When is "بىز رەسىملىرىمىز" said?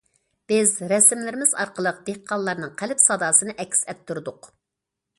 0.51-1.53